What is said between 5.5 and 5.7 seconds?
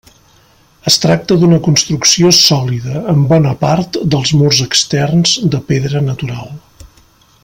de